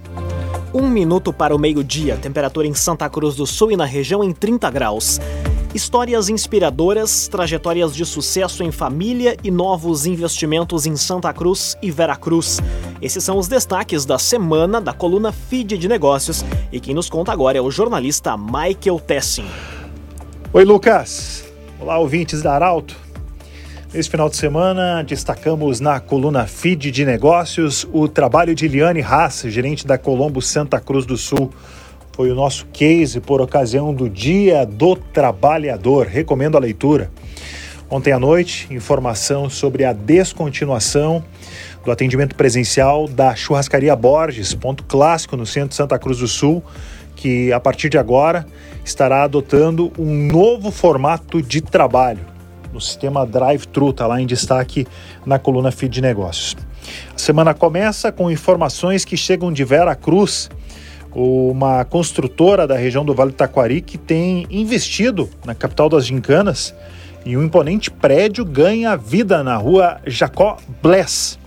Um 0.77 0.89
minuto 0.89 1.31
para 1.31 1.55
o 1.55 1.57
meio-dia, 1.57 2.17
temperatura 2.17 2.67
em 2.67 2.73
Santa 2.73 3.09
Cruz 3.09 3.37
do 3.37 3.47
Sul 3.47 3.71
e 3.71 3.77
na 3.77 3.85
região 3.85 4.21
em 4.21 4.33
30 4.33 4.69
graus. 4.69 5.21
Histórias 5.73 6.27
inspiradoras, 6.27 7.29
trajetórias 7.29 7.95
de 7.95 8.05
sucesso 8.05 8.61
em 8.61 8.73
família 8.73 9.37
e 9.41 9.49
novos 9.49 10.05
investimentos 10.05 10.85
em 10.85 10.97
Santa 10.97 11.31
Cruz 11.31 11.77
e 11.81 11.89
Veracruz. 11.89 12.59
Esses 13.01 13.23
são 13.23 13.37
os 13.37 13.47
destaques 13.47 14.03
da 14.03 14.19
semana 14.19 14.81
da 14.81 14.91
coluna 14.91 15.31
Feed 15.31 15.77
de 15.77 15.87
Negócios 15.87 16.43
e 16.73 16.81
quem 16.81 16.93
nos 16.93 17.09
conta 17.09 17.31
agora 17.31 17.57
é 17.57 17.61
o 17.61 17.71
jornalista 17.71 18.35
Michael 18.35 18.99
Tessin. 18.99 19.45
Oi, 20.51 20.65
Lucas. 20.65 21.45
Olá, 21.79 21.97
ouvintes 21.97 22.41
da 22.41 22.53
Arauto. 22.53 23.04
Nesse 23.95 24.09
final 24.09 24.29
de 24.29 24.35
semana, 24.35 25.01
destacamos 25.03 25.79
na 25.79 26.01
coluna 26.01 26.45
Feed 26.45 26.91
de 26.91 27.05
Negócios 27.05 27.87
o 27.93 28.09
trabalho 28.09 28.53
de 28.53 28.67
Liane 28.67 29.01
Haas, 29.01 29.43
gerente 29.47 29.87
da 29.87 29.97
Colombo 29.97 30.41
Santa 30.41 30.81
Cruz 30.81 31.05
do 31.05 31.15
Sul 31.15 31.49
foi 32.11 32.29
o 32.29 32.35
nosso 32.35 32.65
case 32.73 33.21
por 33.21 33.39
ocasião 33.39 33.93
do 33.93 34.09
Dia 34.09 34.65
do 34.65 34.97
Trabalhador. 34.97 36.07
Recomendo 36.07 36.57
a 36.57 36.59
leitura. 36.59 37.09
Ontem 37.89 38.11
à 38.11 38.19
noite, 38.19 38.67
informação 38.69 39.49
sobre 39.49 39.85
a 39.85 39.93
descontinuação 39.93 41.23
do 41.85 41.89
atendimento 41.89 42.35
presencial 42.35 43.07
da 43.07 43.33
Churrascaria 43.33 43.95
Borges, 43.95 44.53
ponto 44.53 44.83
clássico 44.83 45.37
no 45.37 45.45
centro 45.45 45.69
de 45.69 45.75
Santa 45.75 45.97
Cruz 45.97 46.17
do 46.17 46.27
Sul, 46.27 46.61
que 47.15 47.53
a 47.53 47.61
partir 47.61 47.87
de 47.87 47.97
agora 47.97 48.45
estará 48.83 49.23
adotando 49.23 49.89
um 49.97 50.27
novo 50.27 50.69
formato 50.69 51.41
de 51.41 51.61
trabalho. 51.61 52.34
No 52.75 52.81
sistema 52.81 53.25
drive-thru, 53.25 53.91
está 53.91 54.05
lá 54.05 54.21
em 54.21 54.25
destaque 54.27 54.85
na 55.25 55.39
coluna 55.39 55.71
Feed 55.71 55.93
de 55.93 56.01
Negócios. 56.01 56.57
A 57.15 57.17
semana 57.17 57.53
começa 57.53 58.11
com 58.11 58.29
informações 58.29 59.05
que 59.05 59.15
chegam 59.15 59.51
de 59.51 59.63
Vera 59.63 59.95
Cruz, 59.95 60.49
uma 61.13 61.85
construtora 61.85 62.67
da 62.67 62.75
região 62.75 63.05
do 63.05 63.15
Vale 63.15 63.31
do 63.31 63.37
Taquari 63.37 63.79
que 63.79 63.97
tem 63.97 64.45
investido 64.49 65.29
na 65.45 65.55
capital 65.55 65.87
das 65.87 66.05
gincanas 66.05 66.75
e 67.25 67.37
um 67.37 67.43
imponente 67.43 67.89
prédio 67.89 68.43
ganha 68.43 68.97
vida 68.97 69.41
na 69.41 69.55
rua 69.55 70.01
Jacó 70.05 70.57
Bless. 70.83 71.39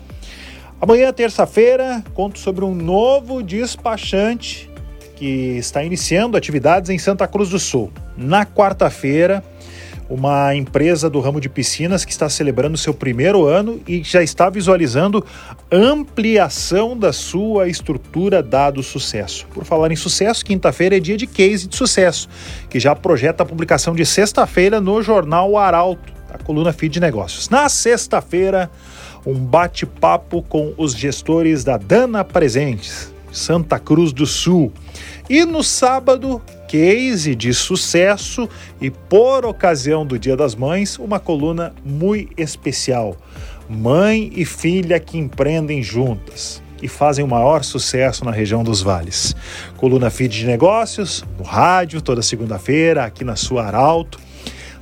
Amanhã, 0.80 1.12
terça-feira, 1.12 2.02
conto 2.14 2.38
sobre 2.38 2.64
um 2.64 2.74
novo 2.74 3.42
despachante 3.42 4.70
que 5.14 5.58
está 5.58 5.84
iniciando 5.84 6.38
atividades 6.38 6.88
em 6.88 6.98
Santa 6.98 7.26
Cruz 7.26 7.50
do 7.50 7.58
Sul. 7.58 7.92
Na 8.16 8.46
quarta-feira, 8.46 9.44
uma 10.08 10.54
empresa 10.54 11.10
do 11.10 11.20
ramo 11.20 11.40
de 11.40 11.48
piscinas 11.48 12.04
que 12.04 12.12
está 12.12 12.28
celebrando 12.28 12.78
seu 12.78 12.94
primeiro 12.94 13.44
ano 13.46 13.80
e 13.86 14.02
já 14.02 14.22
está 14.22 14.48
visualizando 14.48 15.24
ampliação 15.70 16.96
da 16.96 17.12
sua 17.12 17.68
estrutura 17.68 18.42
dado 18.42 18.82
sucesso. 18.82 19.46
Por 19.52 19.64
falar 19.64 19.92
em 19.92 19.96
sucesso, 19.96 20.44
quinta-feira 20.44 20.96
é 20.96 21.00
dia 21.00 21.16
de 21.16 21.26
case 21.26 21.68
de 21.68 21.76
sucesso, 21.76 22.28
que 22.70 22.80
já 22.80 22.94
projeta 22.94 23.42
a 23.42 23.46
publicação 23.46 23.94
de 23.94 24.06
sexta-feira 24.06 24.80
no 24.80 25.02
jornal 25.02 25.56
Arauto, 25.58 26.12
a 26.30 26.38
coluna 26.38 26.72
Feed 26.72 26.94
de 26.94 27.00
Negócios. 27.00 27.50
Na 27.50 27.68
sexta-feira, 27.68 28.70
um 29.26 29.34
bate-papo 29.34 30.42
com 30.42 30.72
os 30.78 30.94
gestores 30.94 31.64
da 31.64 31.76
Dana 31.76 32.24
Presentes, 32.24 33.12
Santa 33.30 33.78
Cruz 33.78 34.12
do 34.12 34.24
Sul. 34.24 34.72
E 35.28 35.44
no 35.44 35.62
sábado, 35.62 36.40
case 36.68 37.34
de 37.34 37.52
sucesso 37.54 38.48
e 38.80 38.90
por 38.90 39.44
ocasião 39.46 40.06
do 40.06 40.18
Dia 40.18 40.36
das 40.36 40.54
Mães, 40.54 40.98
uma 40.98 41.18
coluna 41.18 41.74
muito 41.84 42.30
especial. 42.36 43.16
Mãe 43.68 44.30
e 44.36 44.44
filha 44.44 45.00
que 45.00 45.18
empreendem 45.18 45.82
juntas 45.82 46.62
e 46.80 46.86
fazem 46.86 47.24
o 47.24 47.28
maior 47.28 47.64
sucesso 47.64 48.24
na 48.24 48.30
região 48.30 48.62
dos 48.62 48.82
vales. 48.82 49.34
Coluna 49.76 50.10
Feed 50.10 50.38
de 50.38 50.46
Negócios, 50.46 51.24
no 51.36 51.44
rádio, 51.44 52.00
toda 52.00 52.22
segunda-feira, 52.22 53.04
aqui 53.04 53.24
na 53.24 53.34
sua 53.34 53.64
Arauto, 53.64 54.20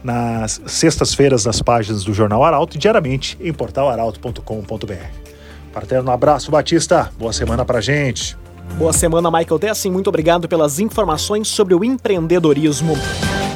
nas 0.05 0.61
sextas-feiras 0.66 1.45
nas 1.45 1.62
páginas 1.62 2.05
do 2.05 2.12
Jornal 2.12 2.45
Arauto 2.45 2.76
e 2.76 2.78
diariamente 2.78 3.38
em 3.40 3.52
portalarauto.com.br. 3.52 5.26
Paterno 5.73 6.11
abraço, 6.11 6.50
Batista. 6.50 7.11
Boa 7.19 7.33
semana 7.33 7.64
pra 7.64 7.81
gente. 7.81 8.37
Boa 8.75 8.92
semana, 8.92 9.30
Michael 9.30 9.58
Tessin. 9.58 9.90
Muito 9.90 10.08
obrigado 10.08 10.49
pelas 10.49 10.78
informações 10.78 11.49
sobre 11.49 11.75
o 11.75 11.82
empreendedorismo. 11.82 12.94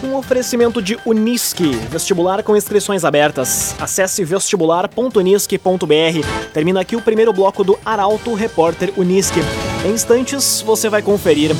Um 0.03 0.17
oferecimento 0.17 0.81
de 0.81 0.99
Unisque, 1.05 1.73
vestibular 1.91 2.43
com 2.43 2.57
inscrições 2.57 3.05
abertas. 3.05 3.75
Acesse 3.79 4.25
vestibular.unisque.br. 4.25 6.53
Termina 6.55 6.81
aqui 6.81 6.97
o 6.97 7.03
primeiro 7.03 7.33
bloco 7.33 7.63
do 7.63 7.79
Arauto 7.85 8.33
Repórter 8.33 8.95
Unisque. 8.97 9.41
Em 9.85 9.93
instantes, 9.93 10.63
você 10.63 10.89
vai 10.89 11.03
conferir. 11.03 11.51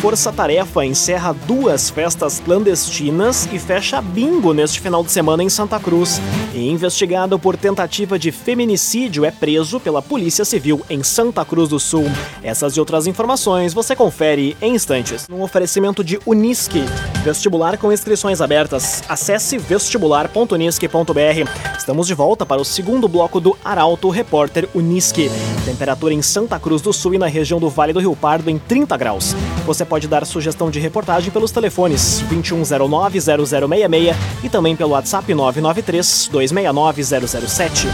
Força 0.00 0.32
Tarefa 0.32 0.84
encerra 0.84 1.32
duas 1.32 1.90
festas 1.90 2.38
clandestinas 2.38 3.48
e 3.52 3.58
fecha 3.58 4.00
bingo 4.00 4.54
neste 4.54 4.80
final 4.80 5.02
de 5.02 5.10
semana 5.10 5.42
em 5.42 5.48
Santa 5.48 5.80
Cruz. 5.80 6.20
E 6.54 6.70
investigado 6.70 7.36
por 7.36 7.56
tentativa 7.56 8.16
de 8.16 8.30
feminicídio 8.30 9.24
é 9.24 9.32
preso 9.32 9.80
pela 9.80 10.00
Polícia 10.00 10.44
Civil 10.44 10.80
em 10.88 11.02
Santa 11.02 11.44
Cruz 11.44 11.68
do 11.68 11.80
Sul. 11.80 12.04
Essas 12.44 12.74
e 12.74 12.80
outras 12.80 13.08
informações 13.08 13.74
você 13.74 13.96
confere 13.96 14.56
em 14.62 14.76
instantes. 14.76 15.26
Num 15.26 15.42
oferecimento 15.42 16.04
de 16.04 16.20
Unisque, 16.24 16.84
vestibular 17.24 17.76
com 17.76 17.92
inscrições 17.92 18.40
abertas. 18.40 19.02
Acesse 19.08 19.58
vestibular.unisque.br. 19.58 21.76
Estamos 21.76 22.06
de 22.06 22.14
volta 22.14 22.46
para 22.46 22.60
o 22.60 22.64
segundo 22.64 23.08
bloco 23.08 23.40
do 23.40 23.58
Arauto 23.64 24.10
Repórter 24.10 24.68
Unisque. 24.74 25.28
Temperatura 25.64 26.14
em 26.14 26.22
Santa 26.22 26.58
Cruz 26.60 26.80
do 26.80 26.92
Sul 26.92 27.14
e 27.14 27.18
na 27.18 27.26
região 27.26 27.58
do 27.58 27.68
Vale 27.68 27.92
do 27.92 27.98
Rio 27.98 28.14
Pardo 28.14 28.48
em 28.48 28.58
30 28.58 28.96
graus. 28.96 29.34
Você 29.66 29.87
pode 29.88 30.06
dar 30.06 30.26
sugestão 30.26 30.70
de 30.70 30.78
reportagem 30.78 31.30
pelos 31.30 31.50
telefones 31.50 32.22
2109-0066 32.30 34.14
e 34.44 34.48
também 34.48 34.76
pelo 34.76 34.90
WhatsApp 34.90 35.32
993-269-007. 35.32 37.88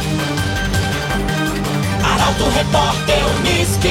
Arauto 2.03 2.45
Repórter 2.51 3.23
Unisque. 3.39 3.89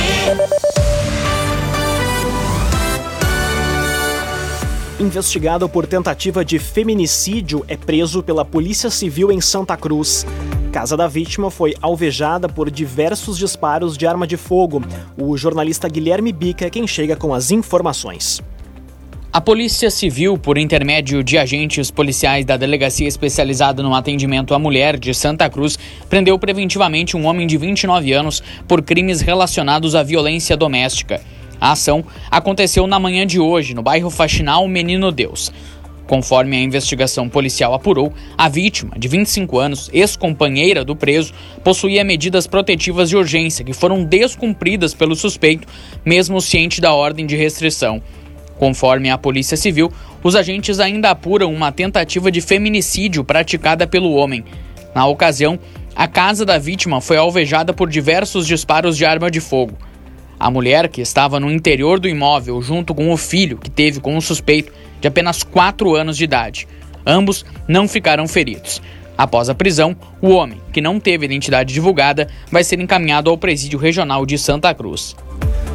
Investigado 5.00 5.68
por 5.68 5.88
tentativa 5.88 6.46
de 6.46 6.60
feminicídio, 6.60 7.66
é 7.68 7.76
preso 7.76 8.22
pela 8.22 8.46
Polícia 8.46 8.90
Civil 8.90 9.32
em 9.32 9.42
Santa 9.42 9.76
Cruz. 9.76 10.26
Casa 10.74 10.98
da 10.98 11.08
vítima 11.08 11.52
foi 11.52 11.76
alvejada 11.80 12.50
por 12.50 12.72
diversos 12.72 13.38
disparos 13.38 13.96
de 13.96 14.08
arma 14.08 14.26
de 14.26 14.36
fogo. 14.36 14.82
O 15.16 15.38
jornalista 15.38 15.88
Guilherme 15.88 16.34
Bica 16.34 16.66
é 16.66 16.70
quem 16.72 16.88
chega 16.88 17.16
com 17.16 17.32
as 17.32 17.52
informações. 17.52 18.42
A 19.32 19.40
Polícia 19.40 19.92
Civil, 19.92 20.36
por 20.36 20.58
intermédio 20.58 21.24
de 21.24 21.38
agentes 21.38 21.92
policiais 21.92 22.44
da 22.44 22.58
Delegacia 22.58 23.08
Especializada 23.08 23.84
no 23.84 23.94
Atendimento 23.94 24.56
à 24.56 24.58
Mulher 24.58 24.98
de 24.98 25.14
Santa 25.14 25.48
Cruz, 25.48 25.78
prendeu 26.10 26.40
preventivamente 26.40 27.16
um 27.16 27.28
homem 27.28 27.46
de 27.46 27.56
29 27.56 28.12
anos 28.12 28.42
por 28.68 28.82
crimes 28.82 29.22
relacionados 29.22 29.94
à 29.94 30.02
violência 30.02 30.58
doméstica. 30.58 31.22
A 31.62 31.74
ação 31.74 32.04
aconteceu 32.30 32.88
na 32.88 33.00
manhã 33.00 33.26
de 33.26 33.40
hoje, 33.40 33.74
no 33.74 33.82
bairro 33.84 34.10
Faxinal 34.10 34.68
Menino 34.68 35.12
Deus. 35.12 35.52
Conforme 36.14 36.56
a 36.56 36.62
investigação 36.62 37.28
policial 37.28 37.74
apurou, 37.74 38.14
a 38.38 38.48
vítima, 38.48 38.94
de 38.96 39.08
25 39.08 39.58
anos, 39.58 39.90
ex-companheira 39.92 40.86
do 40.86 40.96
preso, 40.96 41.34
possuía 41.64 42.04
medidas 42.04 42.46
protetivas 42.46 43.10
de 43.10 43.18
urgência 43.18 43.66
que 43.66 43.74
foram 43.74 44.04
descumpridas 44.04 44.94
pelo 44.94 45.16
suspeito, 45.16 45.68
mesmo 46.06 46.40
ciente 46.40 46.80
da 46.80 46.94
ordem 46.94 47.26
de 47.26 47.36
restrição. 47.36 48.00
Conforme 48.60 49.10
a 49.10 49.18
Polícia 49.18 49.58
Civil, 49.58 49.92
os 50.24 50.36
agentes 50.36 50.80
ainda 50.80 51.10
apuram 51.10 51.52
uma 51.52 51.72
tentativa 51.72 52.32
de 52.32 52.42
feminicídio 52.42 53.24
praticada 53.24 53.88
pelo 53.88 54.14
homem. 54.14 54.46
Na 54.94 55.08
ocasião, 55.08 55.58
a 55.96 56.08
casa 56.08 56.46
da 56.46 56.60
vítima 56.60 57.02
foi 57.02 57.18
alvejada 57.18 57.74
por 57.74 57.90
diversos 57.90 58.46
disparos 58.46 58.96
de 58.96 59.04
arma 59.04 59.32
de 59.32 59.40
fogo. 59.40 59.76
A 60.40 60.52
mulher, 60.52 60.90
que 60.90 61.02
estava 61.02 61.40
no 61.40 61.50
interior 61.50 62.00
do 62.00 62.08
imóvel 62.08 62.62
junto 62.62 62.94
com 62.94 63.12
o 63.12 63.18
filho 63.18 63.58
que 63.58 63.72
teve 63.72 64.00
com 64.00 64.16
o 64.16 64.22
suspeito, 64.22 64.72
de 65.04 65.08
apenas 65.10 65.44
4 65.44 65.94
anos 65.96 66.16
de 66.16 66.24
idade. 66.24 66.66
Ambos 67.06 67.46
não 67.68 67.90
ficaram 67.90 68.26
feridos. 68.26 68.82
Após 69.18 69.50
a 69.50 69.54
prisão, 69.54 69.94
o 70.22 70.30
homem, 70.30 70.62
que 70.72 70.80
não 70.80 70.98
teve 70.98 71.26
identidade 71.26 71.74
divulgada, 71.74 72.30
vai 72.50 72.64
ser 72.64 72.80
encaminhado 72.80 73.30
ao 73.30 73.38
Presídio 73.38 73.78
Regional 73.78 74.26
de 74.26 74.38
Santa 74.38 74.74
Cruz. 74.74 75.14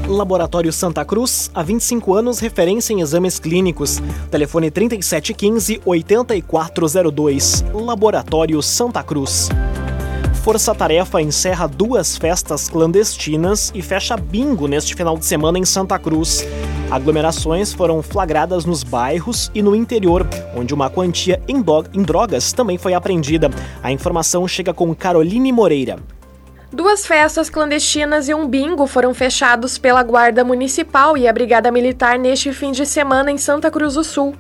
Laboratório 0.07 0.73
Santa 0.73 1.05
Cruz, 1.05 1.51
há 1.55 1.63
25 1.63 2.15
anos, 2.15 2.39
referência 2.39 2.95
em 2.95 3.03
exames 3.03 3.39
clínicos. 3.39 4.01
Telefone 4.31 4.71
3715-8402. 4.71 7.71
Laboratório 7.75 8.63
Santa 8.63 9.03
Cruz. 9.03 9.51
Força 10.49 10.75
Tarefa 10.75 11.21
encerra 11.21 11.67
duas 11.67 12.17
festas 12.17 12.71
clandestinas 12.71 13.71
e 13.75 13.83
fecha 13.83 14.17
bingo 14.17 14.67
neste 14.67 14.95
final 14.95 15.19
de 15.19 15.27
semana 15.27 15.59
em 15.59 15.65
Santa 15.67 15.99
Cruz. 15.99 16.43
Aglomerações 16.91 17.71
foram 17.71 18.03
flagradas 18.03 18.65
nos 18.65 18.83
bairros 18.83 19.51
e 19.55 19.61
no 19.61 19.77
interior, 19.77 20.27
onde 20.57 20.73
uma 20.73 20.89
quantia 20.89 21.39
em, 21.47 21.63
em 21.93 22.03
drogas 22.03 22.51
também 22.55 22.79
foi 22.79 22.95
apreendida. 22.95 23.51
A 23.83 23.93
informação 23.93 24.49
chega 24.49 24.73
com 24.73 24.95
Caroline 24.95 25.53
Moreira. 25.53 25.99
Duas 26.71 27.07
festas 27.07 27.49
clandestinas 27.49 28.29
e 28.29 28.35
um 28.35 28.47
bingo 28.47 28.87
foram 28.87 29.15
fechados 29.15 29.79
pela 29.79 30.03
Guarda 30.03 30.45
Municipal 30.45 31.17
e 31.17 31.27
a 31.27 31.33
Brigada 31.33 31.71
Militar 31.71 32.19
neste 32.19 32.53
fim 32.53 32.73
de 32.73 32.85
semana 32.85 33.31
em 33.31 33.39
Santa 33.39 33.71
Cruz 33.71 33.95
do 33.95 34.05
Sul. 34.05 34.35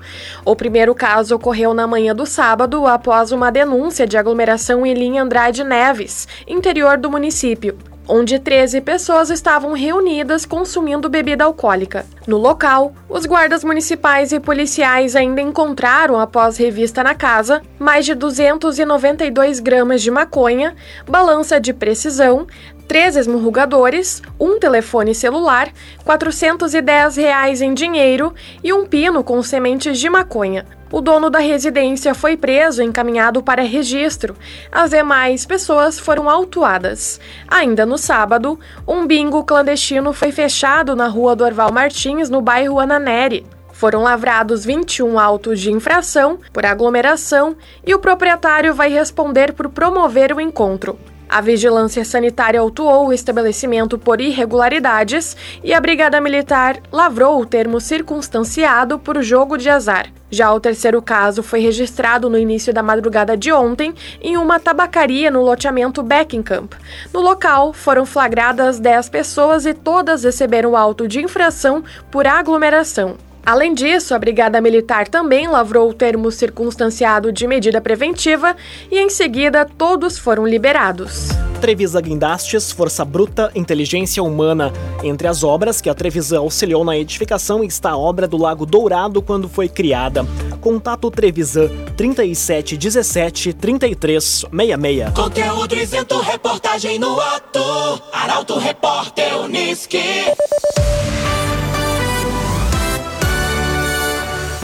O 0.44 0.54
primeiro 0.54 0.94
caso 0.94 1.34
ocorreu 1.34 1.72
na 1.72 1.86
manhã 1.86 2.14
do 2.14 2.26
sábado, 2.26 2.86
após 2.86 3.32
uma 3.32 3.50
denúncia 3.50 4.06
de 4.06 4.18
aglomeração 4.18 4.84
em 4.84 4.92
linha 4.92 5.22
Andrade 5.22 5.64
Neves, 5.64 6.28
interior 6.46 6.98
do 6.98 7.10
município 7.10 7.78
onde 8.08 8.38
13 8.38 8.80
pessoas 8.80 9.28
estavam 9.30 9.72
reunidas 9.72 10.46
consumindo 10.46 11.08
bebida 11.08 11.44
alcoólica. 11.44 12.06
No 12.26 12.38
local, 12.38 12.94
os 13.08 13.26
guardas 13.26 13.62
municipais 13.62 14.32
e 14.32 14.40
policiais 14.40 15.14
ainda 15.14 15.40
encontraram, 15.40 16.18
após 16.18 16.56
revista 16.56 17.04
na 17.04 17.14
casa, 17.14 17.62
mais 17.78 18.06
de 18.06 18.14
292 18.14 19.60
gramas 19.60 20.02
de 20.02 20.10
maconha, 20.10 20.74
balança 21.06 21.60
de 21.60 21.72
precisão, 21.74 22.46
três 22.88 23.16
esmurrugadores, 23.16 24.22
um 24.40 24.58
telefone 24.58 25.14
celular, 25.14 25.68
410 26.04 27.16
reais 27.16 27.60
em 27.60 27.74
dinheiro 27.74 28.34
e 28.64 28.72
um 28.72 28.86
pino 28.86 29.22
com 29.22 29.42
sementes 29.42 29.98
de 29.98 30.08
maconha. 30.08 30.64
O 30.90 31.02
dono 31.02 31.28
da 31.28 31.38
residência 31.38 32.14
foi 32.14 32.34
preso 32.34 32.82
e 32.82 32.86
encaminhado 32.86 33.42
para 33.42 33.62
registro. 33.62 34.34
As 34.72 34.90
demais 34.90 35.44
pessoas 35.44 35.98
foram 35.98 36.30
autuadas. 36.30 37.20
Ainda 37.46 37.84
no 37.84 37.98
sábado, 37.98 38.58
um 38.86 39.06
bingo 39.06 39.44
clandestino 39.44 40.14
foi 40.14 40.32
fechado 40.32 40.96
na 40.96 41.06
rua 41.06 41.36
Dorval 41.36 41.70
Martins, 41.70 42.30
no 42.30 42.40
bairro 42.40 42.80
Ananeri. 42.80 43.44
Foram 43.70 44.02
lavrados 44.02 44.64
21 44.64 45.20
autos 45.20 45.60
de 45.60 45.70
infração 45.70 46.38
por 46.52 46.64
aglomeração 46.64 47.54
e 47.86 47.94
o 47.94 47.98
proprietário 47.98 48.74
vai 48.74 48.88
responder 48.88 49.52
por 49.52 49.68
promover 49.68 50.32
o 50.32 50.40
encontro. 50.40 50.98
A 51.28 51.42
vigilância 51.42 52.04
sanitária 52.06 52.58
autuou 52.58 53.08
o 53.08 53.12
estabelecimento 53.12 53.98
por 53.98 54.20
irregularidades 54.20 55.36
e 55.62 55.74
a 55.74 55.80
Brigada 55.80 56.18
Militar 56.20 56.78
lavrou 56.90 57.38
o 57.38 57.44
termo 57.44 57.78
circunstanciado 57.78 58.98
por 58.98 59.22
jogo 59.22 59.58
de 59.58 59.68
azar. 59.68 60.10
Já 60.30 60.52
o 60.52 60.60
terceiro 60.60 61.00
caso 61.00 61.42
foi 61.42 61.60
registrado 61.60 62.28
no 62.28 62.38
início 62.38 62.72
da 62.72 62.82
madrugada 62.82 63.36
de 63.36 63.52
ontem 63.52 63.94
em 64.20 64.36
uma 64.36 64.60
tabacaria 64.60 65.30
no 65.30 65.42
loteamento 65.42 66.02
Beckenkamp. 66.02 66.72
No 67.12 67.20
local, 67.20 67.72
foram 67.72 68.04
flagradas 68.04 68.78
10 68.78 69.08
pessoas 69.08 69.64
e 69.64 69.72
todas 69.72 70.24
receberam 70.24 70.76
auto 70.76 71.08
de 71.08 71.20
infração 71.20 71.82
por 72.10 72.26
aglomeração. 72.26 73.27
Além 73.48 73.72
disso, 73.72 74.14
a 74.14 74.18
Brigada 74.18 74.60
Militar 74.60 75.08
também 75.08 75.48
lavrou 75.48 75.88
o 75.88 75.94
termo 75.94 76.30
circunstanciado 76.30 77.32
de 77.32 77.46
medida 77.46 77.80
preventiva 77.80 78.54
e, 78.90 78.98
em 78.98 79.08
seguida, 79.08 79.64
todos 79.64 80.18
foram 80.18 80.46
liberados. 80.46 81.30
Trevisa 81.58 81.98
Guindastes, 81.98 82.70
Força 82.70 83.06
Bruta, 83.06 83.50
Inteligência 83.54 84.22
Humana. 84.22 84.70
Entre 85.02 85.26
as 85.26 85.42
obras 85.42 85.80
que 85.80 85.88
a 85.88 85.94
Trevisa 85.94 86.36
auxiliou 86.36 86.84
na 86.84 86.94
edificação 86.98 87.64
está 87.64 87.92
a 87.92 87.96
obra 87.96 88.28
do 88.28 88.36
Lago 88.36 88.66
Dourado 88.66 89.22
quando 89.22 89.48
foi 89.48 89.66
criada. 89.66 90.26
Contato 90.60 91.10
Trevisan 91.10 91.70
3717 91.96 93.54
3366. 93.54 95.10
Conteúdo 95.14 95.74
isento, 95.74 96.20
reportagem 96.20 96.98
no 96.98 97.18
ato. 97.18 98.02
Arauto 98.12 98.58
Repórter 98.58 99.38
Uniski. 99.38 100.36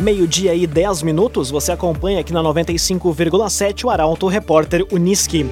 Meio-dia 0.04 0.54
e 0.54 0.66
10 0.66 1.02
minutos, 1.02 1.50
você 1.50 1.72
acompanha 1.72 2.20
aqui 2.20 2.30
na 2.30 2.42
95,7 2.42 3.84
o 3.84 3.90
Arauto 3.90 4.26
Repórter 4.26 4.86
Uniski. 4.92 5.46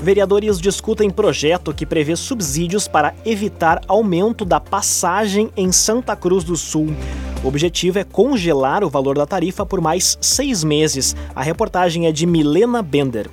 Vereadores 0.00 0.60
discutem 0.60 1.10
projeto 1.10 1.74
que 1.74 1.84
prevê 1.84 2.14
subsídios 2.14 2.86
para 2.86 3.12
evitar 3.26 3.80
aumento 3.88 4.44
da 4.44 4.60
passagem 4.60 5.50
em 5.56 5.72
Santa 5.72 6.14
Cruz 6.14 6.44
do 6.44 6.56
Sul. 6.56 6.94
O 7.42 7.48
objetivo 7.48 7.98
é 7.98 8.04
congelar 8.04 8.84
o 8.84 8.88
valor 8.88 9.18
da 9.18 9.26
tarifa 9.26 9.66
por 9.66 9.80
mais 9.80 10.16
seis 10.20 10.62
meses. 10.62 11.16
A 11.34 11.42
reportagem 11.42 12.06
é 12.06 12.12
de 12.12 12.26
Milena 12.26 12.82
Bender. 12.82 13.28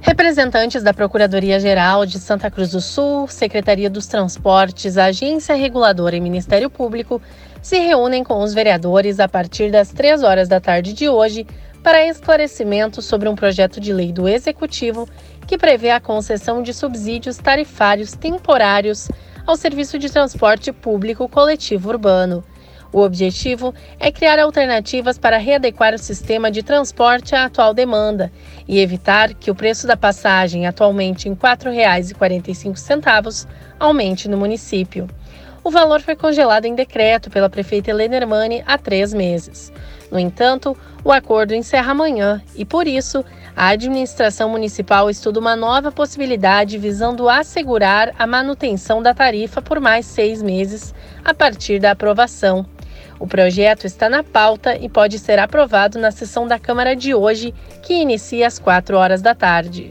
Representantes 0.00 0.82
da 0.82 0.94
Procuradoria-Geral 0.94 2.06
de 2.06 2.18
Santa 2.18 2.50
Cruz 2.50 2.70
do 2.70 2.80
Sul, 2.80 3.28
Secretaria 3.28 3.90
dos 3.90 4.06
Transportes, 4.06 4.96
Agência 4.96 5.54
Reguladora 5.54 6.16
e 6.16 6.20
Ministério 6.20 6.70
Público 6.70 7.20
se 7.68 7.78
reúnem 7.80 8.24
com 8.24 8.42
os 8.42 8.54
vereadores 8.54 9.20
a 9.20 9.28
partir 9.28 9.70
das 9.70 9.92
3 9.92 10.22
horas 10.22 10.48
da 10.48 10.58
tarde 10.58 10.94
de 10.94 11.06
hoje 11.06 11.46
para 11.82 12.06
esclarecimento 12.06 13.02
sobre 13.02 13.28
um 13.28 13.34
projeto 13.34 13.78
de 13.78 13.92
lei 13.92 14.10
do 14.10 14.26
Executivo 14.26 15.06
que 15.46 15.58
prevê 15.58 15.90
a 15.90 16.00
concessão 16.00 16.62
de 16.62 16.72
subsídios 16.72 17.36
tarifários 17.36 18.12
temporários 18.12 19.10
ao 19.46 19.54
serviço 19.54 19.98
de 19.98 20.08
transporte 20.08 20.72
público 20.72 21.28
coletivo 21.28 21.90
urbano. 21.90 22.42
O 22.90 23.02
objetivo 23.02 23.74
é 24.00 24.10
criar 24.10 24.38
alternativas 24.38 25.18
para 25.18 25.36
readequar 25.36 25.92
o 25.92 25.98
sistema 25.98 26.50
de 26.50 26.62
transporte 26.62 27.34
à 27.34 27.44
atual 27.44 27.74
demanda 27.74 28.32
e 28.66 28.80
evitar 28.80 29.34
que 29.34 29.50
o 29.50 29.54
preço 29.54 29.86
da 29.86 29.94
passagem, 29.94 30.66
atualmente 30.66 31.28
em 31.28 31.32
R$ 31.32 31.38
4,45, 31.38 33.46
aumente 33.78 34.26
no 34.26 34.38
município. 34.38 35.06
O 35.68 35.70
valor 35.70 36.00
foi 36.00 36.16
congelado 36.16 36.64
em 36.64 36.74
decreto 36.74 37.28
pela 37.28 37.50
prefeita 37.50 37.90
Helena 37.90 38.16
Hermani 38.16 38.64
há 38.66 38.78
três 38.78 39.12
meses. 39.12 39.70
No 40.10 40.18
entanto, 40.18 40.74
o 41.04 41.12
acordo 41.12 41.54
encerra 41.54 41.92
amanhã 41.92 42.40
e, 42.56 42.64
por 42.64 42.86
isso, 42.88 43.22
a 43.54 43.68
administração 43.68 44.48
municipal 44.48 45.10
estuda 45.10 45.38
uma 45.38 45.54
nova 45.54 45.92
possibilidade 45.92 46.78
visando 46.78 47.28
assegurar 47.28 48.14
a 48.18 48.26
manutenção 48.26 49.02
da 49.02 49.12
tarifa 49.12 49.60
por 49.60 49.78
mais 49.78 50.06
seis 50.06 50.40
meses 50.40 50.94
a 51.22 51.34
partir 51.34 51.78
da 51.78 51.90
aprovação. 51.90 52.64
O 53.20 53.26
projeto 53.26 53.84
está 53.84 54.08
na 54.08 54.24
pauta 54.24 54.74
e 54.74 54.88
pode 54.88 55.18
ser 55.18 55.38
aprovado 55.38 55.98
na 55.98 56.10
sessão 56.10 56.48
da 56.48 56.58
Câmara 56.58 56.96
de 56.96 57.14
hoje, 57.14 57.52
que 57.82 57.92
inicia 57.92 58.46
às 58.46 58.58
4 58.58 58.96
horas 58.96 59.20
da 59.20 59.34
tarde. 59.34 59.90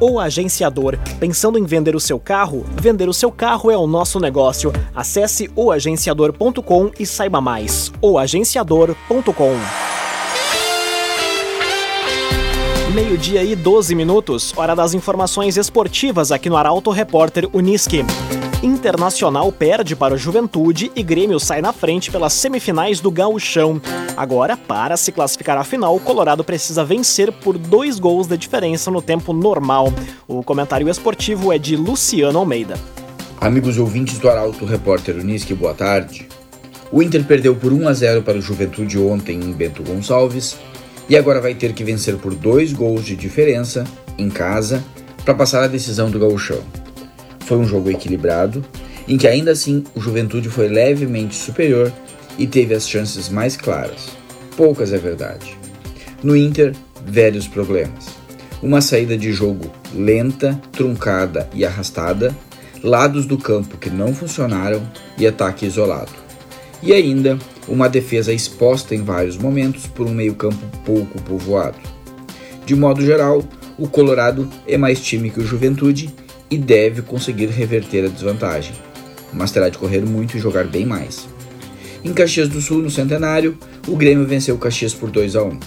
O 0.00 0.18
agenciador. 0.18 0.98
Pensando 1.18 1.58
em 1.58 1.64
vender 1.64 1.94
o 1.94 2.00
seu 2.00 2.18
carro? 2.18 2.64
Vender 2.80 3.08
o 3.08 3.12
seu 3.12 3.30
carro 3.30 3.70
é 3.70 3.76
o 3.76 3.86
nosso 3.86 4.18
negócio. 4.18 4.72
Acesse 4.94 5.50
oagenciador.com 5.54 6.90
e 6.98 7.04
saiba 7.04 7.40
mais. 7.40 7.92
oagenciador.com 8.00 9.56
Meio-dia 12.94 13.44
e 13.44 13.54
12 13.54 13.94
minutos, 13.94 14.52
hora 14.56 14.74
das 14.74 14.94
informações 14.94 15.56
esportivas 15.56 16.32
aqui 16.32 16.50
no 16.50 16.56
Arauto 16.56 16.90
Repórter 16.90 17.48
Uniski. 17.52 18.04
Internacional 18.62 19.50
perde 19.50 19.96
para 19.96 20.12
o 20.12 20.18
Juventude 20.18 20.92
e 20.94 21.02
Grêmio 21.02 21.40
sai 21.40 21.62
na 21.62 21.72
frente 21.72 22.10
pelas 22.10 22.34
semifinais 22.34 23.00
do 23.00 23.10
Gauchão. 23.10 23.80
Agora, 24.14 24.54
para 24.54 24.98
se 24.98 25.10
classificar 25.10 25.56
à 25.56 25.64
final, 25.64 25.96
o 25.96 26.00
Colorado 26.00 26.44
precisa 26.44 26.84
vencer 26.84 27.32
por 27.32 27.56
dois 27.56 27.98
gols 27.98 28.26
de 28.26 28.36
diferença 28.36 28.90
no 28.90 29.00
tempo 29.00 29.32
normal. 29.32 29.90
O 30.28 30.42
comentário 30.42 30.90
esportivo 30.90 31.50
é 31.50 31.56
de 31.56 31.74
Luciano 31.74 32.38
Almeida. 32.38 32.74
Amigos 33.40 33.78
ouvintes 33.78 34.18
do 34.18 34.28
Arauto 34.28 34.66
Repórter 34.66 35.16
Unisque, 35.16 35.54
boa 35.54 35.72
tarde. 35.72 36.28
O 36.92 37.02
Inter 37.02 37.24
perdeu 37.24 37.56
por 37.56 37.72
1 37.72 37.88
a 37.88 37.94
0 37.94 38.22
para 38.22 38.36
o 38.36 38.42
Juventude 38.42 38.98
ontem 38.98 39.40
em 39.40 39.52
Bento 39.52 39.82
Gonçalves 39.82 40.58
e 41.08 41.16
agora 41.16 41.40
vai 41.40 41.54
ter 41.54 41.72
que 41.72 41.82
vencer 41.82 42.18
por 42.18 42.34
dois 42.34 42.74
gols 42.74 43.06
de 43.06 43.16
diferença 43.16 43.84
em 44.18 44.28
casa 44.28 44.84
para 45.24 45.32
passar 45.32 45.64
a 45.64 45.68
decisão 45.68 46.10
do 46.10 46.18
Gauchão. 46.18 46.62
Foi 47.50 47.58
um 47.58 47.66
jogo 47.66 47.90
equilibrado, 47.90 48.64
em 49.08 49.18
que 49.18 49.26
ainda 49.26 49.50
assim 49.50 49.82
o 49.92 50.00
Juventude 50.00 50.48
foi 50.48 50.68
levemente 50.68 51.34
superior 51.34 51.92
e 52.38 52.46
teve 52.46 52.74
as 52.74 52.88
chances 52.88 53.28
mais 53.28 53.56
claras. 53.56 54.06
Poucas 54.56 54.92
é 54.92 54.98
verdade. 54.98 55.58
No 56.22 56.36
Inter, 56.36 56.72
velhos 57.04 57.48
problemas. 57.48 58.06
Uma 58.62 58.80
saída 58.80 59.18
de 59.18 59.32
jogo 59.32 59.68
lenta, 59.92 60.62
truncada 60.70 61.50
e 61.52 61.64
arrastada, 61.64 62.32
lados 62.84 63.26
do 63.26 63.36
campo 63.36 63.78
que 63.78 63.90
não 63.90 64.14
funcionaram 64.14 64.80
e 65.18 65.26
ataque 65.26 65.66
isolado. 65.66 66.12
E 66.80 66.92
ainda 66.92 67.36
uma 67.66 67.88
defesa 67.88 68.32
exposta 68.32 68.94
em 68.94 69.02
vários 69.02 69.36
momentos 69.36 69.88
por 69.88 70.06
um 70.06 70.14
meio-campo 70.14 70.64
pouco 70.84 71.20
povoado. 71.22 71.78
De 72.64 72.76
modo 72.76 73.04
geral, 73.04 73.42
o 73.76 73.88
Colorado 73.88 74.48
é 74.68 74.78
mais 74.78 75.00
time 75.00 75.30
que 75.30 75.40
o 75.40 75.44
Juventude 75.44 76.14
e 76.50 76.58
deve 76.58 77.02
conseguir 77.02 77.46
reverter 77.46 78.04
a 78.04 78.08
desvantagem, 78.08 78.74
mas 79.32 79.52
terá 79.52 79.68
de 79.68 79.78
correr 79.78 80.00
muito 80.00 80.36
e 80.36 80.40
jogar 80.40 80.66
bem 80.66 80.84
mais. 80.84 81.28
Em 82.02 82.12
Caxias 82.12 82.48
do 82.48 82.60
Sul, 82.60 82.78
no 82.78 82.90
Centenário, 82.90 83.56
o 83.86 83.94
Grêmio 83.94 84.26
venceu 84.26 84.54
o 84.54 84.58
Caxias 84.58 84.94
por 84.94 85.10
2 85.10 85.36
a 85.36 85.44
1. 85.44 85.60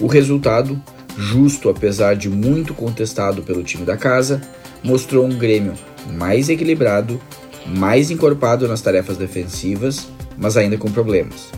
O 0.00 0.06
resultado, 0.06 0.80
justo 1.16 1.68
apesar 1.68 2.16
de 2.16 2.28
muito 2.28 2.74
contestado 2.74 3.42
pelo 3.42 3.62
time 3.62 3.84
da 3.84 3.96
casa, 3.96 4.40
mostrou 4.82 5.24
um 5.24 5.38
Grêmio 5.38 5.74
mais 6.12 6.48
equilibrado, 6.48 7.20
mais 7.66 8.10
encorpado 8.10 8.66
nas 8.66 8.80
tarefas 8.80 9.16
defensivas, 9.16 10.08
mas 10.36 10.56
ainda 10.56 10.76
com 10.76 10.90
problemas. 10.90 11.50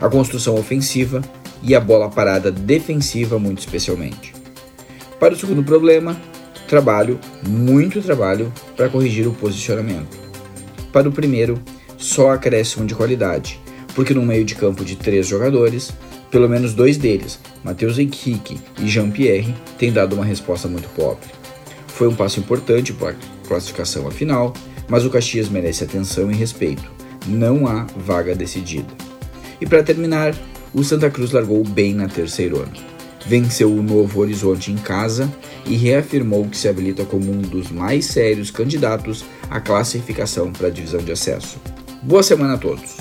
A 0.00 0.08
construção 0.08 0.56
ofensiva 0.56 1.22
e 1.62 1.74
a 1.74 1.80
bola 1.80 2.10
parada 2.10 2.50
defensiva, 2.50 3.38
muito 3.38 3.60
especialmente. 3.60 4.34
Para 5.20 5.34
o 5.34 5.36
segundo 5.36 5.62
problema, 5.62 6.20
trabalho, 6.72 7.20
muito 7.46 8.00
trabalho, 8.00 8.50
para 8.74 8.88
corrigir 8.88 9.28
o 9.28 9.34
posicionamento. 9.34 10.18
Para 10.90 11.06
o 11.06 11.12
primeiro, 11.12 11.60
só 11.98 12.30
acréscimo 12.30 12.86
de 12.86 12.94
qualidade, 12.94 13.60
porque 13.94 14.14
no 14.14 14.22
meio 14.22 14.42
de 14.42 14.54
campo 14.54 14.82
de 14.82 14.96
três 14.96 15.26
jogadores, 15.26 15.92
pelo 16.30 16.48
menos 16.48 16.72
dois 16.72 16.96
deles, 16.96 17.38
Matheus 17.62 17.98
Henrique 17.98 18.58
e 18.80 18.88
Jean-Pierre, 18.88 19.54
têm 19.76 19.92
dado 19.92 20.14
uma 20.14 20.24
resposta 20.24 20.66
muito 20.66 20.88
pobre. 20.94 21.28
Foi 21.88 22.08
um 22.08 22.14
passo 22.14 22.40
importante 22.40 22.90
para 22.94 23.10
a 23.10 23.46
classificação 23.46 24.08
à 24.08 24.10
final, 24.10 24.54
mas 24.88 25.04
o 25.04 25.10
Caxias 25.10 25.50
merece 25.50 25.84
atenção 25.84 26.32
e 26.32 26.34
respeito. 26.34 26.90
Não 27.26 27.66
há 27.66 27.86
vaga 27.94 28.34
decidida. 28.34 28.94
E 29.60 29.66
para 29.66 29.82
terminar, 29.82 30.34
o 30.72 30.82
Santa 30.82 31.10
Cruz 31.10 31.32
largou 31.32 31.62
bem 31.64 31.92
na 31.92 32.08
terceira 32.08 32.56
ano 32.56 32.91
venceu 33.26 33.72
o 33.72 33.82
Novo 33.82 34.20
Horizonte 34.20 34.70
em 34.70 34.76
casa 34.76 35.30
e 35.66 35.76
reafirmou 35.76 36.46
que 36.48 36.56
se 36.56 36.68
habilita 36.68 37.04
como 37.04 37.30
um 37.30 37.40
dos 37.40 37.70
mais 37.70 38.06
sérios 38.06 38.50
candidatos 38.50 39.24
à 39.50 39.60
classificação 39.60 40.52
para 40.52 40.68
a 40.68 40.70
divisão 40.70 41.00
de 41.00 41.12
acesso. 41.12 41.60
Boa 42.02 42.22
semana 42.22 42.54
a 42.54 42.58
todos! 42.58 42.96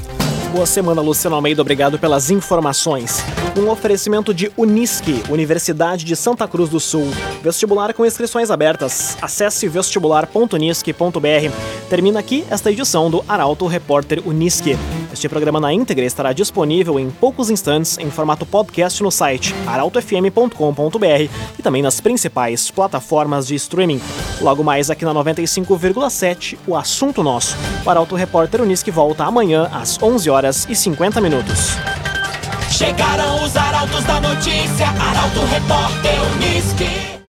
Boa 0.51 0.65
semana, 0.65 1.01
Luciano 1.01 1.37
Almeida. 1.37 1.61
Obrigado 1.61 1.97
pelas 1.97 2.29
informações. 2.29 3.23
Um 3.57 3.69
oferecimento 3.69 4.33
de 4.33 4.51
Unisque, 4.57 5.23
Universidade 5.29 6.03
de 6.03 6.13
Santa 6.13 6.45
Cruz 6.45 6.69
do 6.69 6.77
Sul. 6.77 7.07
Vestibular 7.41 7.93
com 7.93 8.05
inscrições 8.05 8.51
abertas. 8.51 9.17
Acesse 9.21 9.69
vestibular.unisque.br. 9.69 11.55
Termina 11.89 12.19
aqui 12.19 12.43
esta 12.49 12.69
edição 12.69 13.09
do 13.09 13.23
Arauto 13.29 13.65
Repórter 13.65 14.21
Unisque. 14.25 14.77
Este 15.13 15.27
programa 15.27 15.59
na 15.59 15.73
íntegra 15.73 16.05
estará 16.05 16.33
disponível 16.33 16.99
em 16.99 17.09
poucos 17.09 17.49
instantes 17.49 17.97
em 17.97 18.09
formato 18.09 18.45
podcast 18.45 19.03
no 19.03 19.11
site 19.11 19.53
arautofm.com.br 19.67 21.29
e 21.59 21.61
também 21.61 21.81
nas 21.81 21.99
principais 21.99 22.71
plataformas 22.71 23.47
de 23.47 23.55
streaming. 23.55 24.01
Logo 24.39 24.63
mais 24.63 24.89
aqui 24.89 25.03
na 25.03 25.13
95,7, 25.13 26.57
o 26.65 26.75
assunto 26.75 27.21
nosso. 27.21 27.57
O 27.85 27.89
Arauto 27.89 28.15
Repórter 28.15 28.61
Unisque 28.61 28.91
volta 28.91 29.25
amanhã 29.25 29.69
às 29.71 30.01
11 30.01 30.29
horas 30.29 30.67
e 30.69 30.75
50 30.75 31.19
minutos. 31.19 31.77
Chegaram 32.69 33.43
os 33.43 33.55
arautos 33.55 34.03
da 34.05 34.19
notícia, 34.21 34.87
Arauto 34.87 35.45
Repórter 35.45 36.15
Unisque. 36.35 37.10